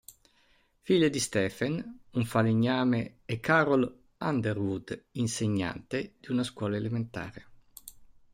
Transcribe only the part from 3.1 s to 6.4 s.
e Carole Underwood, insegnante di